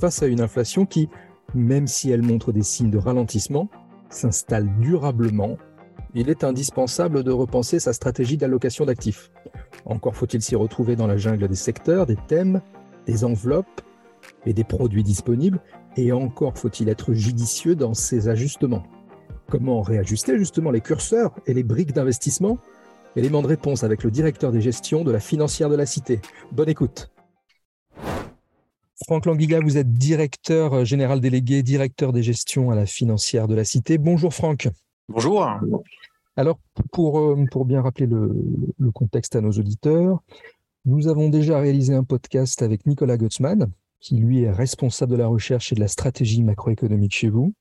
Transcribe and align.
Face 0.00 0.22
à 0.22 0.26
une 0.26 0.40
inflation 0.40 0.86
qui, 0.86 1.08
même 1.54 1.86
si 1.86 2.10
elle 2.10 2.22
montre 2.22 2.52
des 2.52 2.62
signes 2.62 2.90
de 2.90 2.98
ralentissement, 2.98 3.68
s'installe 4.10 4.68
durablement, 4.78 5.56
il 6.14 6.30
est 6.30 6.44
indispensable 6.44 7.24
de 7.24 7.32
repenser 7.32 7.80
sa 7.80 7.92
stratégie 7.92 8.36
d'allocation 8.36 8.86
d'actifs. 8.86 9.30
Encore 9.84 10.14
faut-il 10.14 10.42
s'y 10.42 10.54
retrouver 10.54 10.96
dans 10.96 11.06
la 11.06 11.16
jungle 11.16 11.48
des 11.48 11.54
secteurs, 11.54 12.06
des 12.06 12.18
thèmes, 12.28 12.60
des 13.06 13.24
enveloppes 13.24 13.80
et 14.46 14.52
des 14.52 14.64
produits 14.64 15.02
disponibles, 15.02 15.60
et 15.96 16.12
encore 16.12 16.56
faut-il 16.56 16.88
être 16.88 17.12
judicieux 17.12 17.74
dans 17.74 17.94
ses 17.94 18.28
ajustements. 18.28 18.84
Comment 19.50 19.82
réajuster 19.82 20.38
justement 20.38 20.70
les 20.70 20.80
curseurs 20.80 21.34
et 21.46 21.54
les 21.54 21.62
briques 21.62 21.92
d'investissement? 21.92 22.58
Élément 23.16 23.42
de 23.42 23.46
réponse 23.46 23.84
avec 23.84 24.02
le 24.02 24.10
directeur 24.10 24.50
des 24.50 24.60
gestions 24.60 25.04
de 25.04 25.12
la 25.12 25.20
financière 25.20 25.68
de 25.68 25.76
la 25.76 25.86
Cité. 25.86 26.20
Bonne 26.50 26.68
écoute. 26.68 27.13
Franck 29.02 29.26
Languiga, 29.26 29.60
vous 29.60 29.76
êtes 29.76 29.92
directeur 29.92 30.84
général 30.84 31.20
délégué, 31.20 31.62
directeur 31.62 32.12
des 32.12 32.22
gestions 32.22 32.70
à 32.70 32.76
la 32.76 32.86
financière 32.86 33.48
de 33.48 33.54
la 33.54 33.64
Cité. 33.64 33.98
Bonjour 33.98 34.32
Franck. 34.32 34.68
Bonjour. 35.08 35.46
Alors, 36.36 36.58
pour, 36.92 37.18
euh, 37.18 37.44
pour 37.50 37.64
bien 37.64 37.82
rappeler 37.82 38.06
le, 38.06 38.32
le 38.78 38.90
contexte 38.92 39.36
à 39.36 39.40
nos 39.40 39.50
auditeurs, 39.50 40.20
nous 40.84 41.08
avons 41.08 41.28
déjà 41.28 41.58
réalisé 41.58 41.94
un 41.94 42.04
podcast 42.04 42.62
avec 42.62 42.86
Nicolas 42.86 43.16
Guttsmann, 43.16 43.70
qui 44.00 44.16
lui 44.16 44.42
est 44.42 44.50
responsable 44.50 45.12
de 45.12 45.16
la 45.16 45.26
recherche 45.26 45.72
et 45.72 45.74
de 45.74 45.80
la 45.80 45.88
stratégie 45.88 46.42
macroéconomique 46.42 47.14
chez 47.14 47.28
vous, 47.28 47.52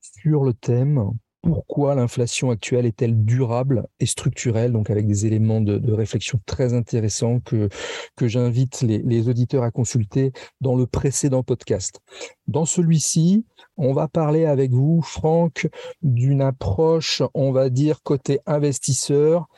sur 0.00 0.44
le 0.44 0.54
thème 0.54 1.10
pourquoi 1.42 1.94
l'inflation 1.94 2.50
actuelle 2.50 2.86
est-elle 2.86 3.24
durable 3.24 3.86
et 4.00 4.06
structurelle, 4.06 4.72
donc 4.72 4.90
avec 4.90 5.06
des 5.06 5.26
éléments 5.26 5.60
de, 5.60 5.92
réflexion 5.92 6.40
très 6.46 6.72
intéressants 6.72 7.40
que, 7.40 7.68
que 8.16 8.28
j'invite 8.28 8.80
les, 8.82 8.98
les, 8.98 9.28
auditeurs 9.28 9.64
à 9.64 9.70
consulter 9.70 10.32
dans 10.60 10.76
le 10.76 10.86
précédent 10.86 11.42
podcast. 11.42 12.00
Dans 12.46 12.64
celui-ci, 12.64 13.44
on 13.76 13.92
va 13.92 14.08
parler 14.08 14.46
avec 14.46 14.70
vous, 14.70 15.02
Franck, 15.02 15.68
d'une 16.02 16.40
approche, 16.40 17.22
on 17.34 17.52
va 17.52 17.68
dire, 17.68 18.02
côté 18.02 18.40
investisseur, 18.46 19.48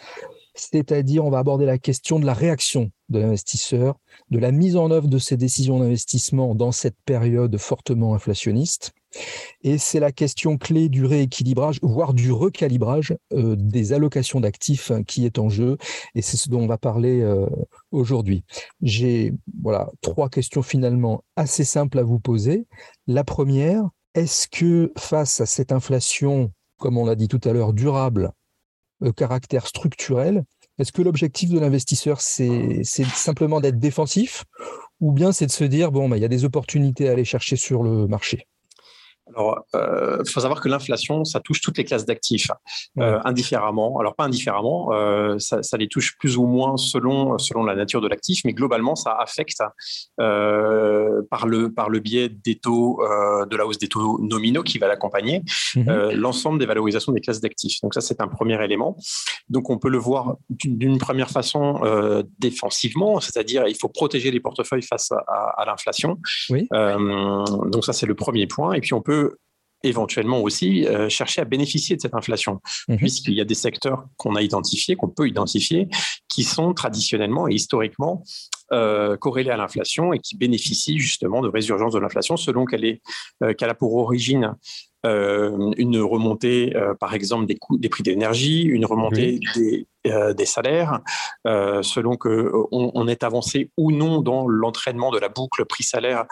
c'est-à-dire 0.54 1.24
on 1.24 1.30
va 1.30 1.38
aborder 1.38 1.66
la 1.66 1.78
question 1.78 2.18
de 2.18 2.26
la 2.26 2.34
réaction 2.34 2.90
de 3.08 3.18
l'investisseur, 3.18 3.96
de 4.30 4.38
la 4.38 4.52
mise 4.52 4.76
en 4.76 4.90
œuvre 4.90 5.08
de 5.08 5.18
ses 5.18 5.36
décisions 5.36 5.78
d'investissement 5.78 6.54
dans 6.54 6.72
cette 6.72 6.96
période 7.04 7.56
fortement 7.58 8.14
inflationniste. 8.14 8.92
Et 9.62 9.78
c'est 9.78 10.00
la 10.00 10.12
question 10.12 10.58
clé 10.58 10.88
du 10.88 11.04
rééquilibrage, 11.04 11.78
voire 11.82 12.14
du 12.14 12.32
recalibrage 12.32 13.16
euh, 13.32 13.56
des 13.56 13.92
allocations 13.92 14.40
d'actifs 14.40 14.92
qui 15.06 15.24
est 15.24 15.38
en 15.38 15.48
jeu. 15.48 15.76
Et 16.14 16.22
c'est 16.22 16.36
ce 16.36 16.48
dont 16.50 16.60
on 16.60 16.66
va 16.66 16.78
parler 16.78 17.20
euh, 17.20 17.46
aujourd'hui. 17.90 18.44
J'ai 18.82 19.32
voilà 19.62 19.90
trois 20.00 20.28
questions 20.28 20.62
finalement 20.62 21.24
assez 21.36 21.64
simples 21.64 21.98
à 21.98 22.02
vous 22.02 22.20
poser. 22.20 22.66
La 23.06 23.24
première, 23.24 23.88
est-ce 24.14 24.48
que 24.48 24.92
face 24.96 25.40
à 25.40 25.46
cette 25.46 25.72
inflation, 25.72 26.52
comme 26.78 26.98
on 26.98 27.06
l'a 27.06 27.16
dit 27.16 27.28
tout 27.28 27.40
à 27.44 27.52
l'heure, 27.52 27.72
durable, 27.72 28.32
euh, 29.02 29.12
caractère 29.12 29.66
structurel, 29.66 30.44
est-ce 30.78 30.92
que 30.92 31.02
l'objectif 31.02 31.50
de 31.50 31.60
l'investisseur, 31.60 32.20
c'est 32.20 32.82
simplement 32.82 33.60
d'être 33.60 33.78
défensif 33.78 34.44
ou 35.00 35.12
bien 35.12 35.32
c'est 35.32 35.46
de 35.46 35.52
se 35.52 35.64
dire, 35.64 35.92
bon, 35.92 36.08
bah, 36.08 36.16
il 36.16 36.20
y 36.20 36.24
a 36.24 36.28
des 36.28 36.44
opportunités 36.44 37.08
à 37.08 37.12
aller 37.12 37.24
chercher 37.24 37.56
sur 37.56 37.82
le 37.82 38.06
marché? 38.08 38.48
Alors, 39.36 39.64
il 39.74 39.78
euh, 39.78 40.24
faut 40.24 40.40
savoir 40.40 40.60
que 40.60 40.68
l'inflation, 40.68 41.24
ça 41.24 41.40
touche 41.40 41.60
toutes 41.60 41.78
les 41.78 41.84
classes 41.84 42.06
d'actifs 42.06 42.48
euh, 42.98 43.18
indifféremment. 43.24 43.98
Alors 43.98 44.14
pas 44.14 44.24
indifféremment, 44.24 44.92
euh, 44.92 45.38
ça, 45.38 45.62
ça, 45.62 45.76
les 45.76 45.88
touche 45.88 46.16
plus 46.18 46.36
ou 46.36 46.46
moins 46.46 46.76
selon 46.76 47.38
selon 47.38 47.64
la 47.64 47.74
nature 47.74 48.00
de 48.00 48.08
l'actif, 48.08 48.42
mais 48.44 48.52
globalement, 48.52 48.94
ça 48.94 49.16
affecte 49.18 49.58
par 50.16 51.46
le 51.46 51.72
par 51.74 51.88
le 51.88 52.00
biais 52.00 52.28
des 52.28 52.56
taux, 52.56 53.00
de 53.02 53.56
la 53.56 53.66
hausse 53.66 53.78
des 53.78 53.88
taux 53.88 54.18
nominaux 54.20 54.62
qui 54.62 54.78
va 54.78 54.88
l'accompagner, 54.88 55.42
mhm. 55.74 56.12
l'ensemble 56.12 56.58
des 56.58 56.66
valorisations 56.66 57.12
des 57.12 57.20
classes 57.20 57.40
d'actifs. 57.40 57.80
Donc 57.82 57.94
ça, 57.94 58.00
c'est 58.00 58.20
un 58.20 58.28
premier 58.28 58.62
élément. 58.62 58.96
Donc 59.48 59.70
on 59.70 59.78
peut 59.78 59.88
le 59.88 59.98
voir 59.98 60.36
d'une 60.48 60.98
première 60.98 61.30
façon 61.30 61.80
défensivement, 62.38 63.20
c'est-à-dire 63.20 63.66
il 63.66 63.76
faut 63.76 63.88
protéger 63.88 64.30
les 64.30 64.40
portefeuilles 64.40 64.82
face 64.82 65.10
à, 65.12 65.22
à, 65.26 65.62
à 65.62 65.64
l'inflation. 65.66 66.18
Oui. 66.50 66.68
donc 66.70 67.84
ça, 67.84 67.92
c'est 67.92 68.06
le 68.06 68.14
premier 68.14 68.46
point. 68.46 68.74
Et 68.74 68.80
puis 68.80 68.94
on 68.94 69.00
peut 69.00 69.23
éventuellement 69.84 70.40
aussi 70.40 70.86
euh, 70.86 71.08
chercher 71.08 71.42
à 71.42 71.44
bénéficier 71.44 71.96
de 71.96 72.00
cette 72.00 72.14
inflation, 72.14 72.60
mhm. 72.88 72.96
puisqu'il 72.96 73.34
y 73.34 73.40
a 73.40 73.44
des 73.44 73.54
secteurs 73.54 74.04
qu'on 74.16 74.34
a 74.34 74.42
identifiés, 74.42 74.96
qu'on 74.96 75.08
peut 75.08 75.28
identifier, 75.28 75.88
qui 76.28 76.42
sont 76.42 76.74
traditionnellement 76.74 77.48
et 77.48 77.54
historiquement 77.54 78.24
euh, 78.72 79.16
corrélés 79.16 79.50
à 79.50 79.56
l'inflation 79.56 80.12
et 80.12 80.18
qui 80.18 80.36
bénéficient 80.36 80.98
justement 80.98 81.42
de 81.42 81.48
résurgence 81.48 81.92
de 81.92 81.98
l'inflation 81.98 82.36
selon 82.36 82.64
qu'elle 82.64 82.84
est 82.84 83.02
euh, 83.42 83.52
qu'elle 83.52 83.70
a 83.70 83.74
pour 83.74 83.94
origine 83.94 84.54
euh, 85.04 85.72
une 85.76 85.98
remontée, 85.98 86.74
euh, 86.76 86.94
par 86.94 87.14
exemple, 87.14 87.46
des, 87.46 87.56
coûts, 87.56 87.76
des 87.76 87.90
prix 87.90 88.02
d'énergie, 88.02 88.62
une 88.62 88.86
remontée 88.86 89.38
des, 89.54 89.86
des, 90.04 90.46
salaires, 90.46 91.00
selon 91.44 92.16
que 92.16 92.52
on, 92.70 93.08
est 93.08 93.22
avancé 93.22 93.70
ou 93.76 93.92
non 93.92 94.20
dans 94.20 94.46
l'entraînement 94.46 95.10
de 95.10 95.18
la 95.18 95.28
boucle 95.28 95.64
prix-salaire, 95.64 96.24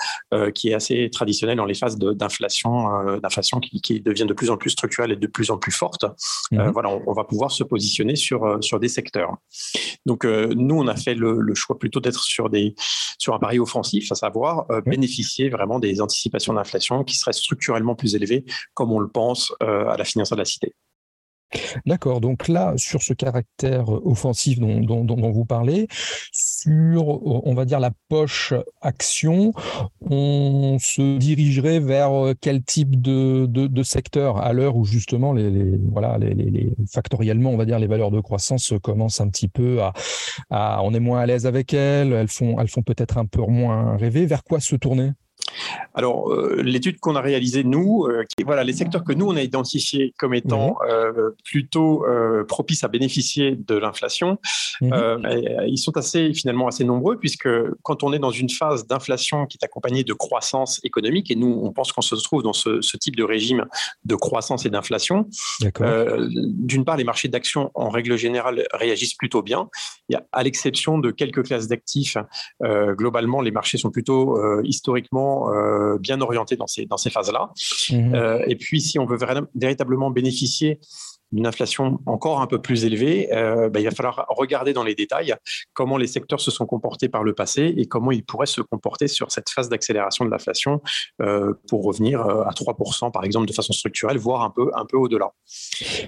qui 0.55 0.71
est 0.71 0.75
assez 0.75 1.11
traditionnelle 1.11 1.57
dans 1.57 1.65
les 1.65 1.75
phases 1.75 1.97
d'inflation, 1.99 3.19
d'inflation 3.19 3.61
qui, 3.61 3.81
qui, 3.81 4.01
devient 4.01 4.27
de 4.27 4.35
plus 4.35 4.51
en 4.51 4.57
plus 4.57 4.71
structurelle 4.71 5.13
et 5.13 5.17
de 5.17 5.27
plus 5.27 5.51
en 5.51 5.59
plus 5.59 5.73
forte. 5.73 6.05
Mhm. 6.51 6.71
voilà, 6.71 6.91
on, 7.07 7.13
va 7.13 7.25
pouvoir 7.25 7.51
se 7.51 7.65
positionner 7.65 8.17
sur 8.17 8.59
sur 8.63 8.79
des 8.79 8.89
secteurs. 8.89 9.37
Donc, 10.07 10.25
nous, 10.25 10.77
on 10.77 10.87
a 10.87 10.97
fait 10.97 11.15
le, 11.15 11.41
le 11.41 11.55
choix 11.55 11.79
plutôt 11.79 12.01
d'être 12.01 12.23
sur 12.23 12.51
des 12.51 12.75
sur 13.19 13.35
un 13.35 13.39
pari 13.39 13.59
offensif, 13.59 14.11
à 14.13 14.15
savoir 14.15 14.67
bénéficier 14.87 15.49
vraiment 15.49 15.79
des 15.79 16.01
anticipations 16.01 16.55
d'inflation 16.55 17.05
qui 17.05 17.17
seraient 17.17 17.33
structurellement 17.33 17.95
plus 17.95 18.15
élevées 18.15 18.45
comme 18.75 18.93
on 18.93 19.01
le 19.01 19.09
pense 19.09 19.53
euh, 19.63 19.89
à 19.89 19.97
la 19.97 20.05
finance 20.05 20.31
de 20.31 20.37
la 20.37 20.45
cité. 20.45 20.75
D'accord. 21.87 22.21
Donc 22.21 22.49
là, 22.49 22.75
sur 22.77 23.03
ce 23.03 23.13
caractère 23.13 23.89
offensif 23.89 24.59
dont, 24.59 25.33
vous 25.33 25.45
parlez, 25.45 25.89
sur, 26.33 27.47
on 27.47 27.55
va 27.55 27.65
dire, 27.65 27.81
la 27.81 27.91
poche 28.09 28.55
action, 28.81 29.53
on 30.01 30.79
se 30.81 31.19
dirigerait 31.19 31.81
vers 31.81 32.11
quel 32.41 32.63
type 32.63 33.01
de, 33.01 33.83
secteur 33.83 34.39
à 34.39 34.53
l'heure 34.53 34.77
où 34.77 34.85
justement, 34.85 35.33
les, 35.33 35.77
voilà, 35.91 36.19
les, 36.19 36.73
factoriellement, 36.91 37.51
on 37.51 37.57
va 37.57 37.65
dire, 37.65 37.79
les 37.79 37.87
valeurs 37.87 38.11
de 38.11 38.21
croissance 38.21 38.73
commencent 38.83 39.21
un 39.21 39.29
petit 39.29 39.49
peu 39.49 39.81
à, 40.51 40.83
on 40.83 40.95
est 40.95 41.01
moins 41.01 41.21
à 41.21 41.27
l'aise 41.27 41.47
avec 41.47 41.75
elles, 41.75 42.13
elles 42.13 42.29
font, 42.29 42.61
elles 42.61 42.69
font 42.69 42.83
peut-être 42.83 43.19
un 43.19 43.27
peu 43.27 43.43
moins 43.43 43.97
rêver. 43.97 44.27
Vers 44.27 44.45
quoi 44.45 44.61
se 44.61 44.77
tourner? 44.77 45.13
Alors, 45.95 46.31
euh, 46.31 46.63
l'étude 46.63 47.01
qu'on 47.01 47.17
a 47.17 47.21
réalisée, 47.21 47.65
nous, 47.65 48.07
euh, 48.07 48.25
qui, 48.25 48.45
voilà, 48.45 48.65
les 48.65 48.73
secteurs 48.73 49.05
que 49.05 49.13
nous, 49.13 49.27
on 49.27 49.37
a 49.37 49.43
identifiés 49.43 50.15
comme 50.19 50.35
étant 50.35 50.77
euh, 50.89 51.31
plutôt 51.45 52.05
propices 52.49 52.85
à 52.85 52.89
bénéficier 52.89 53.57
de 53.57 53.77
l'inflation, 53.77 54.39
mhm. 54.81 55.27
ils 55.67 55.79
sont 55.79 55.97
assez, 55.97 56.33
finalement, 56.35 56.67
assez 56.67 56.85
nombreux, 56.85 57.19
puisque 57.19 57.49
quand 57.83 58.03
on 58.03 58.13
est 58.13 58.19
dans 58.19 58.31
une 58.31 58.51
phase 58.51 58.87
d'inflation 58.87 59.47
qui 59.47 59.59
est 59.61 59.65
accompagnée 59.65 60.05
de 60.05 60.13
croissance 60.13 60.81
économique, 60.85 61.31
et 61.31 61.37
nous, 61.37 61.61
on 61.63 61.73
pense 61.73 61.93
qu'on 61.93 62.03
se 62.03 62.15
trouve 62.15 62.43
dans 62.43 62.53
ce, 62.53 62.81
ce, 62.81 62.97
type 62.97 63.17
de 63.17 63.25
régime 63.25 63.65
de 64.05 64.15
croissance 64.15 64.65
et 64.67 64.71
d'inflation, 64.71 65.29
d'une 65.61 66.85
part, 66.85 66.97
les 66.97 67.05
marchés 67.05 67.29
d'actions, 67.29 67.71
en 67.75 67.89
règle 67.89 68.17
générale, 68.17 68.65
réagissent 68.73 69.15
plutôt 69.15 69.43
bien. 69.43 69.69
Il 70.09 70.15
y 70.15 70.17
a, 70.17 70.25
à 70.33 70.43
l'exception 70.43 70.99
de 70.99 71.11
quelques 71.11 71.45
classes 71.45 71.69
d'actifs, 71.69 72.17
globalement, 72.63 73.41
les 73.41 73.51
marchés 73.51 73.79
sont 73.79 73.91
plutôt 73.91 74.63
historiquement 74.63 75.42
euh, 75.51 75.99
bien 75.99 76.21
orienté 76.21 76.57
dans 76.57 76.67
ces, 76.67 76.87
dans 76.87 76.97
ces 76.97 77.11
phases-là. 77.11 77.51
Mhm. 77.91 78.15
Euh, 78.15 78.45
et 78.47 78.57
puis, 78.57 78.81
si 78.81 78.99
on 78.99 79.07
veut 79.07 79.19
véritablement 79.55 80.11
bénéficier 80.11 80.81
d'une 81.31 81.47
inflation 81.47 81.99
encore 82.05 82.43
un 82.43 82.47
peu 82.47 82.61
plus 82.61 82.85
élevée, 82.85 83.33
euh, 83.33 83.71
bah, 83.71 83.81
il 83.81 83.85
va 83.85 83.91
falloir 83.91 84.27
regarder 84.29 84.75
dans 84.75 84.85
les 84.85 84.95
détails 84.95 85.35
comment 85.73 85.97
les 85.97 86.07
secteurs 86.07 86.41
se 86.41 86.51
sont 86.51 86.67
comportés 86.67 87.09
par 87.09 87.25
le 87.25 87.33
passé 87.33 87.73
et 87.75 87.87
comment 87.87 88.13
ils 88.13 88.23
pourraient 88.23 88.45
se 88.45 88.61
comporter 88.61 89.09
sur 89.09 89.33
cette 89.33 89.49
phase 89.49 89.71
d'accélération 89.71 90.27
de 90.27 90.31
l'inflation 90.31 90.83
pour 91.69 91.85
revenir 91.85 92.21
à 92.21 92.51
3% 92.51 93.11
par 93.13 93.25
exemple 93.25 93.47
de 93.47 93.55
façon 93.55 93.73
structurelle, 93.73 94.19
voire 94.19 94.43
un 94.43 94.51
peu, 94.51 94.71
un 94.75 94.85
peu 94.85 94.99
au-delà. 94.99 95.31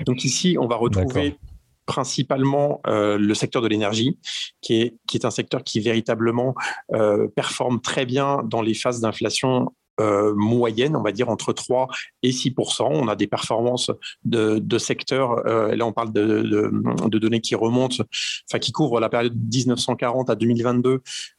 Donc 0.04 0.24
ici, 0.24 0.58
on 0.60 0.66
va 0.66 0.76
retrouver 0.76 1.38
principalement 1.86 2.80
euh, 2.86 3.18
le 3.18 3.34
secteur 3.34 3.62
de 3.62 3.68
l'énergie, 3.68 4.18
qui 4.60 4.80
est, 4.80 4.96
qui 5.06 5.16
est 5.16 5.26
un 5.26 5.30
secteur 5.30 5.62
qui 5.62 5.80
véritablement 5.80 6.54
euh, 6.92 7.28
performe 7.28 7.80
très 7.80 8.06
bien 8.06 8.42
dans 8.44 8.62
les 8.62 8.74
phases 8.74 9.00
d'inflation 9.00 9.72
euh, 10.00 10.34
moyenne, 10.34 10.96
on 10.96 11.02
va 11.02 11.12
dire 11.12 11.28
entre 11.28 11.52
3 11.52 11.86
et 12.24 12.30
6% 12.30 12.82
On 12.90 13.06
a 13.06 13.14
des 13.14 13.28
performances 13.28 13.92
de, 14.24 14.58
de 14.58 14.78
secteurs, 14.78 15.46
euh, 15.46 15.76
là 15.76 15.86
on 15.86 15.92
parle 15.92 16.12
de, 16.12 16.42
de, 16.42 17.08
de, 17.08 17.18
données 17.20 17.40
qui 17.40 17.54
remontent, 17.54 18.02
enfin 18.50 18.58
qui 18.58 18.72
couvrent 18.72 18.98
la 18.98 19.08
période 19.08 19.36
1940 19.36 20.30
à 20.30 20.34
2022. 20.34 20.90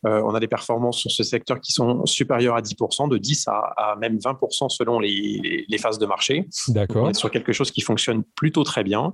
Euh, 0.06 0.22
on 0.24 0.34
a 0.34 0.40
des 0.40 0.48
performances 0.48 1.00
sur 1.00 1.12
ce 1.12 1.24
secteur 1.24 1.60
qui 1.60 1.74
sont 1.74 2.06
supérieures 2.06 2.56
à 2.56 2.62
10% 2.62 3.10
de 3.10 3.18
10 3.18 3.48
à, 3.50 3.74
à 3.76 3.96
même 3.98 4.20
20% 4.20 4.70
selon 4.70 5.02
les, 5.02 5.66
les, 5.68 5.78
phases 5.78 6.00
de 6.00 6.06
marché. 6.06 6.48
D'accord. 6.70 7.14
Sur 7.14 7.32
quelque 7.32 7.52
chose 7.52 7.72
qui 7.72 7.82
fonctionne 7.82 8.24
plutôt 8.36 8.64
très 8.64 8.86
bien. 8.86 9.14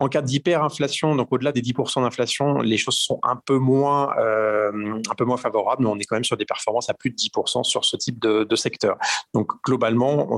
En 0.00 0.08
cas 0.08 0.22
d'hyperinflation, 0.22 1.14
donc 1.14 1.28
au-delà 1.30 1.52
des 1.52 1.60
10% 1.60 2.02
d'inflation, 2.02 2.60
les 2.60 2.76
choses 2.76 2.96
sont 2.96 3.20
un 3.22 3.36
peu 3.36 3.58
moins, 3.58 4.10
un 4.16 5.14
peu 5.16 5.24
moins 5.24 5.36
favorables, 5.36 5.82
mais 5.82 5.90
on 5.90 5.98
est 5.98 6.04
quand 6.04 6.16
même 6.16 6.24
sur 6.24 6.36
des 6.36 6.44
performances 6.44 6.88
à 6.88 6.94
plus 6.94 7.10
de 7.10 7.16
10% 7.16 7.64
sur 7.64 7.84
ce 7.84 7.96
type 7.96 8.18
de, 8.18 8.56
secteur. 8.56 8.96
Donc 9.34 9.52
globalement, 9.64 10.28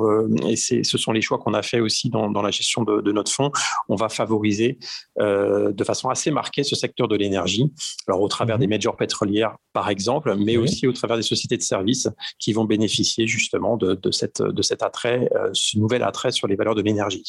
et 0.46 0.56
ce 0.56 0.98
sont 0.98 1.12
les 1.12 1.22
choix 1.22 1.38
qu'on 1.38 1.54
a 1.54 1.62
fait 1.62 1.80
aussi 1.80 2.10
dans, 2.10 2.30
la 2.42 2.50
gestion 2.50 2.82
de, 2.82 3.00
de, 3.00 3.12
notre 3.12 3.32
fonds, 3.32 3.50
on 3.88 3.96
va 3.96 4.08
favoriser 4.08 4.78
de 5.18 5.84
façon 5.84 6.08
assez 6.08 6.30
marquée 6.30 6.64
ce 6.64 6.76
secteur 6.76 7.08
de 7.08 7.16
l'énergie. 7.16 7.72
Alors 8.08 8.20
au 8.20 8.28
travers 8.28 8.58
des 8.58 8.66
mhm. 8.66 8.72
majors 8.72 8.96
pétrolières, 8.96 9.56
par 9.72 9.88
exemple, 9.88 10.34
mais 10.36 10.56
aussi 10.56 10.86
au 10.86 10.92
travers 10.92 11.16
des 11.16 11.22
sociétés 11.22 11.56
de 11.56 11.62
services 11.62 12.08
qui 12.38 12.52
vont 12.52 12.64
bénéficier 12.64 13.26
justement 13.26 13.76
de, 13.76 14.10
cette, 14.10 14.42
de 14.42 14.62
cet 14.62 14.82
attrait, 14.82 15.28
euh, 15.34 15.50
ce 15.52 15.78
nouvel 15.78 16.02
attrait 16.02 16.32
sur 16.32 16.46
les 16.46 16.56
valeurs 16.56 16.74
de 16.74 16.82
l'énergie. 16.82 17.24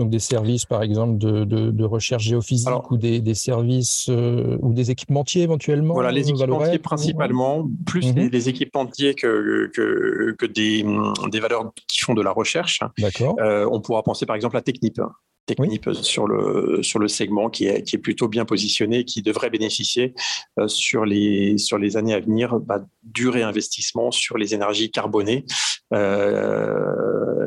Donc 0.00 0.08
des 0.08 0.18
services, 0.18 0.64
par 0.64 0.82
exemple, 0.82 1.18
de, 1.18 1.84
recherche 1.84 2.22
géophysique 2.22 2.90
ou 2.90 2.96
des, 2.96 3.34
services 3.34 4.06
euh, 4.08 4.56
ou 4.62 4.72
des 4.72 4.90
équipementiers 4.90 5.42
éventuellement 5.42 5.92
Voilà, 5.92 6.10
les 6.10 6.30
équipementiers 6.30 6.78
principalement, 6.78 7.68
plus 7.84 8.14
mhm. 8.14 8.30
les, 8.30 8.48
équipementiers 8.48 9.14
que, 9.14 9.70
que, 9.74 10.34
que 10.38 10.46
des, 10.46 10.86
des, 11.30 11.40
valeurs 11.40 11.70
qui 11.86 11.98
font 11.98 12.14
de 12.14 12.22
la 12.22 12.30
recherche. 12.30 12.80
D'accord. 12.96 13.36
Euh, 13.40 13.68
on 13.70 13.82
pourra 13.82 14.02
penser 14.02 14.24
par 14.24 14.36
exemple 14.36 14.56
à 14.56 14.62
Technip 14.62 14.98
technique 15.44 15.94
sur, 15.94 16.26
le, 16.26 16.82
sur 16.82 16.98
le 16.98 17.08
segment 17.08 17.50
qui 17.50 17.66
est, 17.66 17.82
qui 17.82 17.96
est 17.96 17.98
plutôt 17.98 18.28
bien 18.28 18.46
positionné, 18.46 19.04
qui 19.04 19.20
devrait 19.20 19.50
bénéficier 19.50 20.14
euh, 20.58 20.68
sur, 20.68 21.04
les, 21.04 21.58
sur 21.58 21.76
les 21.76 21.98
années 21.98 22.14
à 22.14 22.20
venir 22.20 22.58
bah, 22.58 22.80
du 23.02 23.28
réinvestissement 23.28 24.10
sur 24.10 24.38
les 24.38 24.54
énergies 24.54 24.90
carbonées. 24.90 25.44
Euh, 25.92 27.46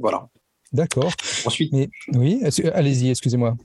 voilà. 0.00 0.28
D'accord. 0.74 1.12
Ensuite, 1.46 1.72
oui, 2.12 2.42
allez-y, 2.74 3.10
excusez-moi. 3.10 3.56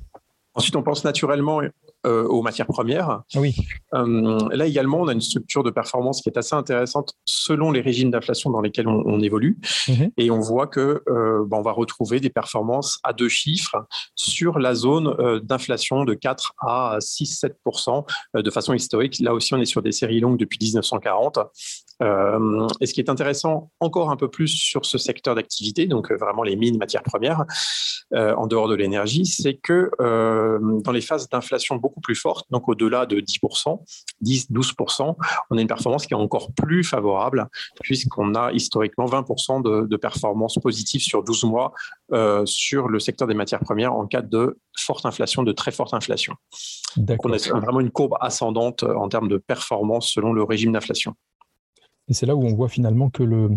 Ensuite, 0.53 0.75
on 0.75 0.83
pense 0.83 1.03
naturellement 1.03 1.61
euh, 2.05 2.23
aux 2.27 2.41
matières 2.41 2.67
premières. 2.67 3.23
Oui. 3.35 3.55
Euh, 3.93 4.37
là 4.51 4.65
également, 4.65 5.01
on 5.01 5.07
a 5.07 5.13
une 5.13 5.21
structure 5.21 5.63
de 5.63 5.69
performance 5.69 6.21
qui 6.21 6.29
est 6.29 6.37
assez 6.37 6.55
intéressante 6.55 7.13
selon 7.25 7.71
les 7.71 7.81
régimes 7.81 8.09
d'inflation 8.09 8.49
dans 8.49 8.61
lesquels 8.61 8.87
on, 8.87 9.19
évolue. 9.19 9.59
Mhm. 9.87 10.11
Et 10.17 10.31
on 10.31 10.39
voit 10.39 10.67
que 10.67 11.03
euh, 11.09 11.45
bah, 11.45 11.57
on 11.57 11.61
va 11.61 11.71
retrouver 11.71 12.19
des 12.19 12.29
performances 12.29 12.99
à 13.03 13.11
deux 13.11 13.27
chiffres 13.27 13.85
sur 14.15 14.59
la 14.59 14.75
zone 14.75 15.41
d'inflation 15.43 16.05
de 16.05 16.13
4 16.13 16.53
à 16.61 16.97
6-7% 16.99 18.05
de 18.35 18.49
façon 18.51 18.73
historique. 18.73 19.19
Là 19.19 19.33
aussi, 19.33 19.53
on 19.53 19.59
est 19.59 19.65
sur 19.65 19.81
des 19.81 19.91
séries 19.91 20.19
longues 20.19 20.39
depuis 20.39 20.59
1940. 20.61 21.39
Et 22.01 22.85
ce 22.85 22.93
qui 22.93 23.01
est 23.01 23.09
intéressant 23.09 23.71
encore 23.79 24.09
un 24.09 24.15
peu 24.15 24.29
plus 24.29 24.47
sur 24.47 24.85
ce 24.85 24.97
secteur 24.97 25.35
d'activité, 25.35 25.85
donc 25.85 26.11
vraiment 26.11 26.43
les 26.43 26.55
mines, 26.55 26.77
matières 26.77 27.03
premières, 27.03 27.45
en 28.13 28.47
dehors 28.47 28.67
de 28.67 28.75
l'énergie, 28.75 29.25
c'est 29.25 29.55
que 29.55 29.91
dans 30.83 30.91
les 30.91 31.01
phases 31.01 31.29
d'inflation 31.29 31.75
beaucoup 31.75 32.01
plus 32.01 32.15
forte, 32.15 32.45
donc 32.49 32.67
au-delà 32.69 33.05
de 33.05 33.19
10%, 33.19 33.81
10-12%, 34.23 35.15
on 35.49 35.57
a 35.57 35.61
une 35.61 35.67
performance 35.67 36.05
qui 36.05 36.13
est 36.13 36.17
encore 36.17 36.51
plus 36.53 36.83
favorable, 36.83 37.47
puisqu'on 37.81 38.35
a 38.35 38.51
historiquement 38.51 39.05
20% 39.05 39.63
de, 39.63 39.87
de, 39.87 39.97
performance 39.97 40.57
positive 40.61 41.01
sur 41.01 41.23
12 41.23 41.43
mois 41.45 41.73
euh, 42.11 42.45
sur 42.45 42.87
le 42.87 42.99
secteur 42.99 43.27
des 43.27 43.33
matières 43.33 43.59
premières 43.59 43.93
en 43.93 44.07
cas 44.07 44.21
de 44.21 44.57
forte 44.77 45.05
inflation, 45.05 45.43
de 45.43 45.51
très 45.51 45.71
forte 45.71 45.93
inflation. 45.93 46.33
Donc 46.97 47.25
on 47.25 47.31
a 47.31 47.59
vraiment 47.59 47.79
une 47.79 47.91
courbe 47.91 48.15
ascendante 48.19 48.83
en 48.83 49.09
termes 49.09 49.27
de 49.27 49.37
performance 49.37 50.11
selon 50.11 50.33
le 50.33 50.43
régime 50.43 50.71
d'inflation. 50.71 51.15
Et 52.09 52.13
c'est 52.13 52.25
là 52.25 52.35
où 52.35 52.43
on 52.43 52.53
voit 52.53 52.69
finalement 52.69 53.09
que 53.09 53.23
le, 53.23 53.51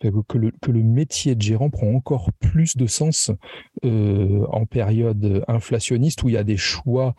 que 0.00 0.38
le, 0.38 0.52
que 0.62 0.70
le 0.70 0.82
métier 0.82 1.34
de 1.34 1.42
gérant 1.42 1.70
prend 1.70 1.92
encore 1.94 2.30
plus 2.38 2.76
de 2.76 2.86
sens 2.86 3.30
euh, 3.84 4.46
en 4.50 4.64
période 4.64 5.44
inflationniste 5.48 6.22
où 6.22 6.28
il 6.28 6.34
y 6.34 6.38
a 6.38 6.44
des 6.44 6.56
choix 6.56 7.14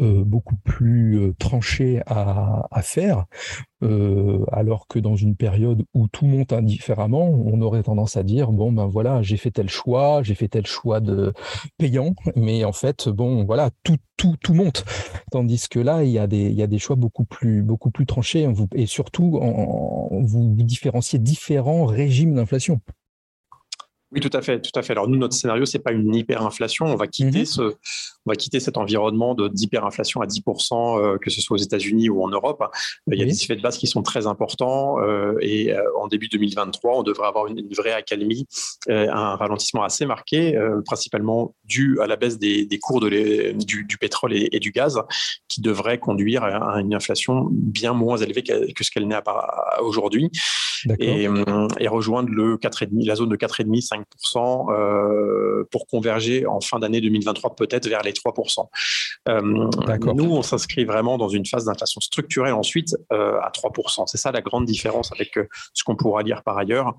euh, 0.00 0.24
beaucoup 0.24 0.56
plus 0.56 1.18
euh, 1.18 1.34
tranchés 1.38 2.00
à, 2.06 2.66
faire. 2.82 3.26
Alors 4.52 4.86
que 4.88 4.98
dans 4.98 5.16
une 5.16 5.36
période 5.36 5.84
où 5.94 6.06
tout 6.08 6.26
monte 6.26 6.52
indifféremment, 6.52 7.28
on 7.28 7.60
aurait 7.62 7.82
tendance 7.82 8.16
à 8.16 8.22
dire 8.22 8.52
bon 8.52 8.72
ben 8.72 8.86
voilà 8.86 9.22
j'ai 9.22 9.38
fait 9.38 9.50
tel 9.50 9.70
choix, 9.70 10.22
j'ai 10.22 10.34
fait 10.34 10.48
tel 10.48 10.66
choix 10.66 11.00
de 11.00 11.32
payant, 11.78 12.14
mais 12.36 12.64
en 12.64 12.72
fait 12.72 13.08
bon 13.08 13.44
voilà 13.44 13.70
tout 13.82 13.96
tout 14.18 14.36
tout 14.42 14.52
monte, 14.52 14.84
tandis 15.30 15.66
que 15.70 15.78
là 15.78 16.04
il 16.04 16.10
y 16.10 16.18
a 16.18 16.26
des 16.26 16.42
il 16.42 16.54
y 16.54 16.62
a 16.62 16.66
des 16.66 16.78
choix 16.78 16.96
beaucoup 16.96 17.24
plus 17.24 17.62
beaucoup 17.62 17.90
plus 17.90 18.04
tranchés 18.04 18.46
et 18.74 18.84
surtout 18.84 19.40
vous 20.30 20.54
différenciez 20.56 21.18
différents 21.18 21.84
régimes 21.86 22.34
d'inflation. 22.34 22.80
Oui, 24.12 24.20
tout 24.20 24.30
à 24.36 24.42
fait, 24.42 24.60
tout 24.60 24.76
à 24.76 24.82
fait. 24.82 24.92
Alors 24.92 25.08
nous, 25.08 25.16
notre 25.16 25.34
scénario, 25.34 25.64
c'est 25.64 25.78
pas 25.78 25.92
une 25.92 26.12
hyperinflation. 26.14 26.86
On 26.86 26.96
va 26.96 27.06
quitter 27.06 27.40
mhm. 27.40 27.44
ce, 27.44 27.62
on 27.62 28.30
va 28.30 28.34
quitter 28.34 28.58
cet 28.58 28.76
environnement 28.76 29.34
d'hyperinflation 29.34 30.20
à 30.20 30.26
10%, 30.26 30.98
euh, 30.98 31.18
que 31.18 31.30
ce 31.30 31.40
soit 31.40 31.54
aux 31.54 31.60
États-Unis 31.60 32.08
ou 32.08 32.22
en 32.24 32.28
Europe. 32.28 32.62
Il 33.06 33.18
y 33.18 33.22
a 33.22 33.24
des 33.24 33.42
effets 33.42 33.54
de 33.54 33.62
base 33.62 33.78
qui 33.78 33.86
sont 33.86 34.02
très 34.02 34.26
importants 34.26 35.00
euh, 35.00 35.36
et 35.40 35.72
euh, 35.72 35.82
en 35.96 36.08
début 36.08 36.28
2023, 36.28 36.98
on 36.98 37.02
devrait 37.04 37.28
avoir 37.28 37.46
une, 37.46 37.68
vraie 37.72 37.92
accalmie, 37.92 38.46
un 38.88 39.36
ralentissement 39.36 39.84
assez 39.84 40.06
marqué, 40.06 40.58
principalement 40.84 41.54
dû 41.64 41.98
à 42.00 42.08
la 42.08 42.16
baisse 42.16 42.36
des, 42.38 42.66
cours 42.82 43.00
de 43.00 43.52
du, 43.52 43.98
pétrole 43.98 44.32
et, 44.34 44.58
du 44.58 44.72
gaz, 44.72 45.00
qui 45.46 45.60
devrait 45.60 45.98
conduire 45.98 46.42
à, 46.42 46.80
une 46.80 46.94
inflation 46.94 47.48
bien 47.50 47.92
moins 47.92 48.16
élevée 48.16 48.42
que, 48.42 48.72
que 48.72 48.82
ce 48.82 48.90
qu'elle 48.90 49.06
n'est 49.06 49.20
aujourd'hui 49.80 50.30
et, 50.98 51.28
et, 51.78 51.88
rejoindre 51.88 52.30
le 52.30 52.56
4,5, 52.56 53.06
la 53.06 53.16
zone 53.16 53.28
de 53.28 53.36
4,5 53.36 53.80
5% 53.80 54.72
euh, 54.72 55.64
pour 55.70 55.86
converger 55.86 56.46
en 56.46 56.60
fin 56.60 56.78
d'année 56.78 57.00
2023 57.00 57.54
peut-être 57.56 57.88
vers 57.88 58.02
les 58.02 58.12
3%. 58.12 58.66
Euh, 59.28 59.40
nous, 59.40 60.30
on 60.30 60.42
s'inscrit 60.42 60.84
vraiment 60.84 61.18
dans 61.18 61.28
une 61.28 61.46
phase 61.46 61.64
d'inflation 61.64 62.00
structurée 62.00 62.52
ensuite 62.52 62.96
euh, 63.12 63.38
à 63.40 63.50
3%. 63.50 64.04
C'est 64.06 64.18
ça 64.18 64.32
la 64.32 64.40
grande 64.40 64.64
différence 64.64 65.12
avec 65.12 65.38
ce 65.74 65.84
qu'on 65.84 65.96
pourra 65.96 66.22
lire 66.22 66.42
par 66.42 66.58
ailleurs. 66.58 66.94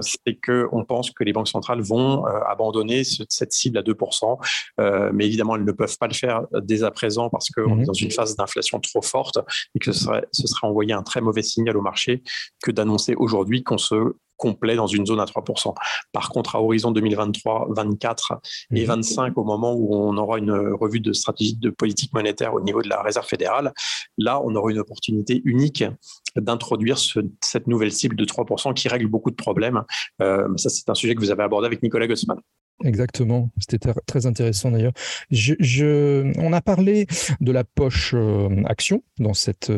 c'est 0.00 0.38
qu'on 0.44 0.84
pense 0.84 1.10
que 1.10 1.24
les 1.24 1.32
banques 1.32 1.48
centrales 1.48 1.80
vont 1.80 2.24
abandonner 2.24 3.02
cette 3.04 3.52
cible 3.52 3.78
à 3.78 3.82
2%, 3.82 5.12
mais 5.12 5.26
évidemment, 5.26 5.56
elles 5.56 5.64
ne 5.64 5.72
peuvent 5.72 5.98
pas 5.98 6.08
le 6.08 6.14
faire 6.14 6.42
dès 6.62 6.82
à 6.82 6.90
présent 6.90 7.28
parce 7.30 7.50
qu'on 7.50 7.78
est 7.78 7.80
mhm. 7.80 7.84
dans 7.84 7.92
une 7.92 8.10
phase 8.10 8.36
d'inflation 8.36 8.80
trop 8.80 9.02
forte 9.02 9.38
et 9.74 9.78
que 9.78 9.92
ce 9.92 10.04
serait, 10.04 10.24
ce 10.32 10.46
serait 10.46 10.66
envoyer 10.66 10.92
un 10.92 11.02
très 11.02 11.20
mauvais 11.20 11.42
signal 11.42 11.76
au 11.76 11.82
marché 11.82 12.22
que 12.62 12.70
d'annoncer 12.70 12.91
aujourd'hui 13.16 13.62
qu'on 13.62 13.78
se 13.78 14.14
complet 14.42 14.74
dans 14.74 14.88
une 14.88 15.06
zone 15.06 15.20
à 15.20 15.24
3%. 15.24 15.72
Par 16.12 16.30
contre, 16.30 16.56
à 16.56 16.62
horizon 16.62 16.90
2023, 16.90 17.68
24 17.70 18.40
et 18.74 18.84
25, 18.84 19.28
mhm. 19.28 19.32
au 19.36 19.44
moment 19.44 19.72
où 19.72 19.94
on 19.94 20.16
aura 20.16 20.38
une 20.38 20.50
revue 20.50 20.98
de 20.98 21.12
stratégie 21.12 21.54
de 21.54 21.70
politique 21.70 22.12
monétaire 22.12 22.52
au 22.52 22.60
niveau 22.60 22.82
de 22.82 22.88
la 22.88 23.02
Réserve 23.02 23.26
fédérale, 23.26 23.72
là, 24.18 24.40
on 24.42 24.52
aura 24.56 24.72
une 24.72 24.80
opportunité 24.80 25.40
unique 25.44 25.84
d'introduire 26.34 26.98
cette 26.98 27.66
nouvelle 27.68 27.92
cible 27.92 28.16
de 28.16 28.24
3% 28.24 28.74
qui 28.74 28.88
règle 28.88 29.06
beaucoup 29.06 29.30
de 29.30 29.36
problèmes. 29.36 29.84
Euh, 30.20 30.48
ça, 30.56 30.70
c'est 30.70 30.88
un 30.90 30.94
sujet 30.94 31.14
que 31.14 31.20
vous 31.20 31.30
avez 31.30 31.44
abordé 31.44 31.66
avec 31.66 31.80
Nicolas 31.82 32.08
Gossman. 32.08 32.38
Exactement, 32.84 33.50
c'était 33.58 33.78
très 34.06 34.26
intéressant 34.26 34.72
d'ailleurs. 34.72 34.92
On 36.38 36.52
a 36.52 36.60
parlé 36.60 37.06
de 37.40 37.52
la 37.52 37.62
poche 37.62 38.12
euh, 38.14 38.48
action 38.64 39.02
dans 39.18 39.34
cette, 39.34 39.72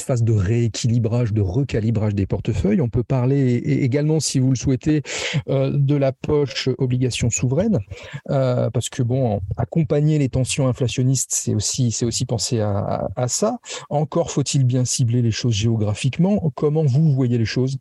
phase 0.00 0.24
de 0.24 0.32
rééquilibrage, 0.32 1.32
de 1.32 1.42
recalibrage 1.42 2.14
des 2.14 2.26
portefeuilles. 2.26 2.80
On 2.80 2.88
peut 2.88 3.04
parler 3.04 3.56
également, 3.56 4.18
si 4.18 4.40
vous 4.40 4.50
le 4.50 4.56
souhaitez, 4.56 5.02
euh, 5.48 5.70
de 5.72 5.94
la 5.94 6.12
poche 6.12 6.68
obligation 6.78 7.30
souveraine, 7.30 7.78
euh, 8.30 8.68
parce 8.70 8.88
que 8.88 9.02
bon, 9.02 9.40
accompagner 9.56 10.18
les 10.18 10.28
tensions 10.28 10.66
inflationnistes, 10.66 11.32
c'est 11.32 11.54
aussi, 11.54 12.26
penser 12.26 12.60
à 12.60 13.28
ça. 13.28 13.58
Encore 13.90 14.30
faut-il 14.30 14.64
bien 14.64 14.84
cibler 14.84 15.22
les 15.22 15.30
choses 15.30 15.54
géographiquement. 15.54 16.50
Comment 16.54 16.84
vous 16.84 17.12
voyez 17.12 17.38
les 17.38 17.44
choses? 17.44 17.78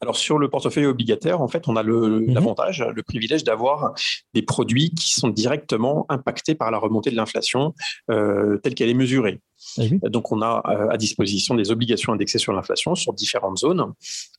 Alors 0.00 0.16
sur 0.16 0.38
le 0.38 0.48
portefeuille 0.48 0.86
obligataire, 0.86 1.40
en 1.40 1.48
fait, 1.48 1.68
on 1.68 1.76
a 1.76 1.82
mhm. 1.82 2.32
l'avantage, 2.32 2.84
le, 2.94 3.02
privilège 3.02 3.44
d'avoir 3.44 3.94
des 4.32 4.42
produits 4.42 4.90
qui 4.90 5.12
sont 5.12 5.28
directement 5.28 6.06
impactés 6.08 6.54
par 6.54 6.70
la 6.70 6.78
remontée 6.78 7.10
de 7.10 7.16
l'inflation 7.16 7.74
euh, 8.10 8.58
telle 8.58 8.74
qu'elle 8.74 8.88
est 8.88 8.94
mesurée. 8.94 9.40
Eh 9.78 9.88
Donc 10.10 10.32
on 10.32 10.42
a 10.42 10.62
euh, 10.66 10.90
à 10.90 10.96
disposition 10.96 11.54
des 11.54 11.70
obligations 11.70 12.12
indexées 12.12 12.38
sur 12.38 12.52
l'inflation 12.52 12.94
sur 12.94 13.12
différentes 13.12 13.58
zones, 13.58 13.92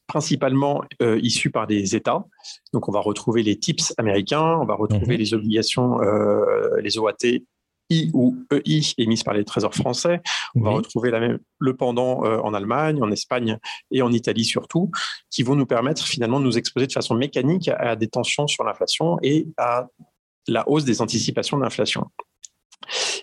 principalement 0.08 0.84
euh, 1.02 1.20
issues 1.22 1.52
par 1.52 1.68
des 1.68 1.96
États. 1.96 2.24
Donc 2.74 2.90
on 2.90 2.92
va 2.92 3.00
retrouver 3.00 3.44
les 3.44 3.58
TIPS 3.58 3.94
américains, 3.98 4.58
on 4.62 4.66
va 4.66 4.76
retrouver 4.76 5.16
mhm. 5.16 5.20
les 5.20 5.34
obligations, 5.34 6.00
les 6.82 6.98
OAT 6.98 7.14
I 7.90 8.10
ou 8.14 8.38
EI 8.52 8.82
émises 8.98 9.24
par 9.24 9.34
les 9.34 9.46
trésors 9.46 9.74
français. 9.74 10.22
On 10.56 10.62
va 10.62 10.72
retrouver 10.72 11.12
la 11.12 11.20
même, 11.20 11.40
le 11.60 11.76
pendant 11.76 12.26
euh, 12.26 12.40
en 12.40 12.54
Allemagne, 12.54 13.02
en 13.02 13.12
Espagne 13.12 13.58
et 13.92 14.02
en 14.02 14.12
Italie 14.12 14.46
surtout, 14.46 14.92
qui 15.30 15.44
vont 15.44 15.56
nous 15.56 15.66
permettre 15.66 16.06
finalement 16.06 16.40
de 16.40 16.46
nous 16.46 16.58
exposer 16.58 16.88
de 16.88 16.92
façon 16.94 17.16
mécanique 17.16 17.70
à 17.70 17.96
des 17.96 18.08
tensions 18.08 18.48
sur 18.48 18.64
l'inflation 18.64 19.18
et 19.22 19.48
à 19.58 19.88
la 20.48 20.68
hausse 20.70 20.86
des 20.86 21.02
anticipations 21.02 21.58
d'inflation. 21.58 22.06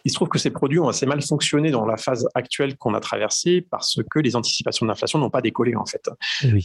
Il 0.05 0.11
se 0.11 0.15
trouve 0.15 0.29
que 0.29 0.39
ces 0.39 0.51
produits 0.51 0.79
ont 0.79 0.89
assez 0.89 1.07
mal 1.07 1.23
fonctionné 1.23 1.71
dans 1.71 1.87
la 1.87 1.97
phase 1.97 2.29
actuelle 2.35 2.77
qu'on 2.77 2.95
a 2.95 3.01
traversée 3.01 3.67
parce 3.71 3.99
que 4.11 4.19
les 4.19 4.37
anticipations 4.37 4.87
d'inflation 4.87 5.19
n'ont 5.19 5.31
pas 5.31 5.43
décollé 5.43 5.77
en 5.77 5.87
fait. 5.87 6.09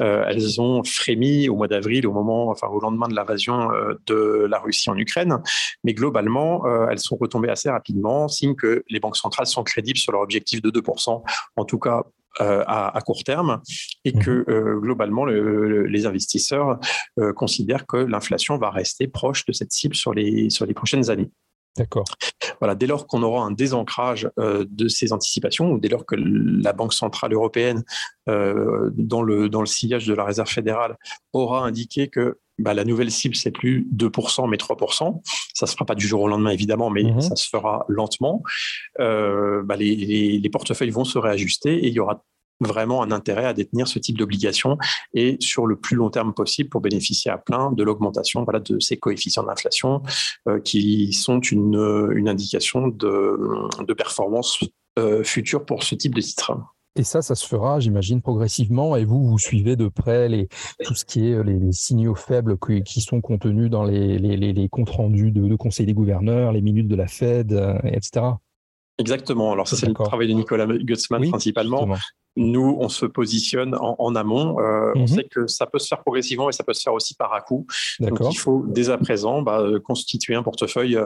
Euh, 0.02 0.26
elles 0.28 0.60
ont 0.62 0.84
frémi 0.84 1.50
au 1.50 1.56
mois 1.56 1.68
d'avril, 1.68 2.08
au 2.08 2.14
moment, 2.14 2.50
enfin 2.50 2.68
au 2.68 2.80
lendemain 2.80 3.08
de 3.08 3.16
l'invasion 3.16 3.72
euh, 3.72 3.94
de 4.06 4.48
la 4.50 4.60
Russie 4.60 4.90
en 4.90 4.98
Ukraine, 4.98 5.40
mais 5.84 5.94
globalement, 5.94 6.66
euh, 6.66 6.88
elles 6.90 7.00
sont 7.00 7.16
retombées 7.16 7.50
assez 7.50 7.70
rapidement, 7.70 8.28
signe 8.28 8.56
que 8.56 8.84
les 8.90 9.00
banques 9.00 9.18
centrales 9.18 9.48
sont 9.48 9.64
crédibles 9.64 10.00
sur 10.00 10.12
leur 10.12 10.22
objectif 10.22 10.62
de 10.62 10.70
2%, 10.70 11.24
en 11.56 11.66
tout 11.66 11.80
cas 11.80 12.04
à, 12.40 13.00
court 13.04 13.24
terme 13.24 13.64
et 14.06 14.14
mmh 14.14 14.20
que 14.20 14.80
globalement 14.80 15.26
les 15.26 16.06
investisseurs 16.06 16.80
considèrent 17.36 17.88
que 17.88 17.98
l'inflation 17.98 18.60
va 18.60 18.70
rester 18.70 19.08
proche 19.08 19.44
de 19.46 19.54
cette 19.54 19.72
cible 19.72 19.96
sur 19.96 20.14
les, 20.14 20.52
sur 20.52 20.68
les 20.68 20.76
prochaines 20.76 21.10
années. 21.10 21.32
D'accord. 21.78 22.06
Voilà, 22.60 22.76
dès 22.76 22.88
lors 22.88 23.08
qu'on 23.08 23.22
aura 23.24 23.44
un 23.44 23.52
désancrage 23.52 24.30
euh, 24.40 24.66
de 24.70 24.88
ces 24.88 25.14
anticipations, 25.14 25.72
ou 25.72 25.80
dès 25.80 25.90
lors 25.90 26.06
que 26.06 26.16
la 26.16 26.74
Banque 26.74 26.94
centrale 26.94 27.34
européenne, 27.34 27.84
euh, 28.30 28.90
dans, 28.96 29.22
le, 29.22 29.48
dans 29.48 29.62
le 29.62 29.68
sillage 29.68 30.08
de 30.08 30.14
la 30.14 30.24
Réserve 30.24 30.50
fédérale, 30.50 30.98
aura 31.34 31.66
indiqué 31.66 32.08
que 32.08 32.40
bah, 32.58 32.74
la 32.74 32.84
nouvelle 32.84 33.12
cible, 33.12 33.36
c'est 33.36 33.52
plus 33.52 33.88
2%, 33.96 34.50
mais 34.50 34.58
3%. 34.58 35.22
Ça 35.54 35.66
ne 35.66 35.68
se 35.68 35.74
fera 35.74 35.86
pas 35.86 35.96
du 35.96 36.08
jour 36.08 36.22
au 36.22 36.28
lendemain, 36.28 36.50
évidemment, 36.50 36.90
mais 36.90 37.04
mhm. 37.04 37.22
ça 37.22 37.36
se 37.36 37.48
fera 37.48 37.86
lentement. 37.88 38.42
Euh, 39.00 39.62
bah, 39.64 39.76
les, 39.76 39.96
les, 40.40 40.50
portefeuilles 40.50 40.90
vont 40.90 41.06
se 41.06 41.20
réajuster 41.20 41.76
et 41.76 41.88
il 41.88 41.94
y 41.94 42.00
aura 42.00 42.24
vraiment 42.60 43.04
un 43.04 43.12
intérêt 43.12 43.46
à 43.46 43.54
détenir 43.54 43.88
ce 43.88 44.00
type 44.00 44.18
d'obligation 44.18 44.78
et 45.14 45.38
sur 45.40 45.68
le 45.68 45.76
plus 45.76 45.96
long 45.96 46.10
terme 46.10 46.34
possible 46.34 46.70
pour 46.70 46.82
bénéficier 46.82 47.32
à 47.32 47.38
plein 47.38 47.72
de 47.72 47.84
l'augmentation 47.84 48.44
voilà, 48.44 48.60
de 48.60 48.80
ces 48.80 48.98
coefficients 48.98 49.44
d'inflation 49.44 50.02
euh, 50.48 50.60
qui 50.60 51.14
sont 51.14 51.40
une, 51.40 52.10
une 52.14 52.30
indication 52.30 52.88
de, 52.88 53.40
de 53.84 53.94
performance 53.94 54.60
euh, 54.98 55.24
future 55.24 55.66
pour 55.66 55.84
ce 55.84 55.96
type 55.96 56.16
de 56.16 56.22
titre. 56.22 56.52
Et 56.98 57.04
ça, 57.04 57.22
ça 57.22 57.36
se 57.36 57.48
fera, 57.48 57.80
j'imagine, 57.80 58.22
progressivement. 58.22 58.96
Et 58.96 59.06
vous, 59.06 59.28
vous 59.28 59.38
suivez 59.38 59.76
de 59.76 59.88
près 59.88 60.28
les, 60.28 60.48
tout 60.84 60.96
ce 60.96 61.06
qui 61.06 61.30
est 61.30 61.44
les, 61.44 61.72
signaux 61.72 62.16
faibles 62.16 62.58
qui, 62.84 63.02
sont 63.02 63.22
contenus 63.22 63.70
dans 63.70 63.84
les, 63.84 64.18
les, 64.18 64.36
les 64.36 64.70
comptes 64.70 64.90
rendus 64.90 65.32
de, 65.32 65.48
de, 65.48 65.56
conseil 65.56 65.86
des 65.86 65.94
gouverneurs, 65.94 66.52
les 66.52 66.62
minutes 66.62 66.88
de 66.88 66.96
la 66.96 67.06
Fed, 67.06 67.54
euh, 67.54 67.78
etc. 67.84 68.26
Exactement. 68.98 69.52
Alors 69.52 69.68
ça, 69.68 69.76
c'est 69.76 69.86
le 69.86 69.94
travail 69.94 70.28
de 70.28 70.34
Nicolas 70.34 70.66
Gutzmann 70.66 71.30
principalement. 71.30 71.88
Nous, 72.38 72.78
on 72.80 72.88
se 72.88 73.08
positionne 73.08 73.76
en, 73.80 74.16
amont. 74.16 74.60
Euh, 74.60 74.92
on 74.96 75.02
mhm. 75.02 75.08
sait 75.08 75.24
que 75.24 75.48
ça 75.48 75.66
peut 75.66 75.80
se 75.80 75.88
faire 75.88 76.02
progressivement 76.02 76.50
et 76.50 76.54
ça 76.54 76.64
peut 76.64 76.74
se 76.74 76.84
faire 76.84 76.94
aussi 76.94 77.16
par 77.16 77.34
à 77.34 77.42
coup. 77.42 77.66
Donc, 78.00 78.20
il 78.32 78.38
faut 78.38 78.64
dès 78.68 78.90
à 78.90 78.98
présent 78.98 79.42
bah, 79.42 79.64
constituer 79.84 80.36
un 80.36 80.44
portefeuille 80.44 81.00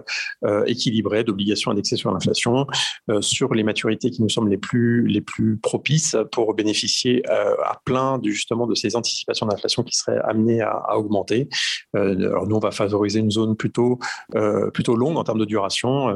euh, 0.44 0.64
équilibré 0.66 1.24
d'obligations 1.24 1.72
indexées 1.72 1.96
sur 1.96 2.12
l'inflation, 2.12 2.68
euh, 3.10 3.22
sur 3.22 3.54
les 3.54 3.64
maturités 3.64 4.12
qui 4.12 4.22
nous 4.22 4.30
semblent 4.30 4.50
les 4.50 4.58
plus, 4.58 5.08
les 5.08 5.22
plus 5.22 5.58
propices 5.58 6.18
pour 6.34 6.54
bénéficier 6.54 7.24
à 7.30 7.80
plein 7.86 8.20
justement 8.24 8.68
de 8.68 8.76
ces 8.76 8.96
anticipations 8.96 9.46
d'inflation 9.46 9.84
qui 9.84 9.96
seraient 9.96 10.20
amenées 10.24 10.62
à, 10.62 10.98
augmenter. 10.98 11.48
alors 11.94 12.46
nous, 12.46 12.56
on 12.58 12.60
va 12.60 12.72
favoriser 12.72 13.20
une 13.20 13.32
zone 13.32 13.56
plutôt, 13.56 14.00
plutôt 14.74 14.96
longue 14.96 15.18
en 15.18 15.24
termes 15.24 15.40
de 15.40 15.46
duration, 15.46 16.10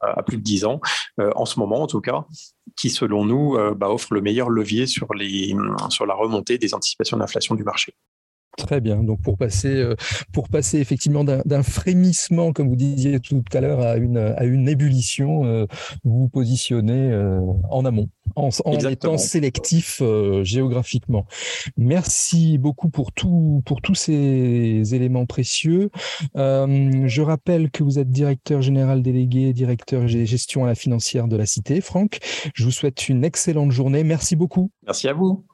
à, 0.00 0.22
plus 0.22 0.38
de 0.38 0.42
10 0.42 0.64
ans, 0.64 0.80
en 1.18 1.44
ce 1.44 1.58
moment 1.58 1.82
en 1.82 1.86
tout 1.86 2.00
cas 2.00 2.24
qui, 2.78 2.90
selon 2.90 3.24
nous, 3.24 3.56
euh, 3.56 3.74
bah, 3.74 3.90
offre 3.90 4.14
le 4.14 4.20
meilleur 4.20 4.48
levier 4.48 4.86
sur, 4.86 5.08
sur 5.90 6.06
la 6.06 6.14
remontée 6.14 6.58
des 6.58 6.74
anticipations 6.74 7.16
d'inflation 7.16 7.54
du 7.56 7.64
marché. 7.64 7.94
Très 8.58 8.80
bien. 8.80 9.04
Donc 9.04 9.22
pour 9.22 9.38
passer, 9.38 9.68
euh, 9.68 9.94
pour 10.32 10.48
passer 10.48 10.78
effectivement 10.78 11.22
d'un 11.24 11.62
frémissement, 11.62 12.52
comme 12.52 12.68
vous 12.68 12.76
disiez 12.76 13.20
tout 13.20 13.42
à 13.52 13.60
l'heure, 13.60 13.80
à 13.80 13.96
une, 13.96 14.18
à 14.18 14.44
une 14.44 14.68
ébullition, 14.68 15.44
euh, 15.44 15.66
vous 16.04 16.22
vous 16.22 16.28
positionnez 16.28 17.14
en 17.70 17.84
amont, 17.84 18.08
en, 18.34 18.50
étant 18.88 19.16
sélectif 19.16 20.02
géographiquement. 20.42 21.26
Merci 21.76 22.58
beaucoup 22.58 22.88
pour, 22.88 23.12
tout, 23.12 23.62
pour 23.64 23.80
tous 23.80 23.94
ces 23.94 24.94
éléments 24.94 25.26
précieux. 25.26 25.90
je 26.34 27.20
rappelle 27.20 27.70
que 27.70 27.84
vous 27.84 27.98
êtes 27.98 28.10
directeur 28.10 28.60
général 28.60 29.02
délégué, 29.02 29.52
directeur 29.52 30.08
gestion 30.08 30.64
à 30.64 30.66
la 30.66 30.74
financière 30.74 31.28
de 31.28 31.36
la 31.36 31.46
Cité. 31.46 31.80
Franck, 31.80 32.18
je 32.54 32.64
vous 32.64 32.72
souhaite 32.72 33.08
une 33.08 33.24
excellente 33.24 33.70
journée. 33.70 34.02
Merci 34.02 34.34
beaucoup. 34.34 34.70
Merci 34.84 35.08
à 35.08 35.12
vous. 35.12 35.44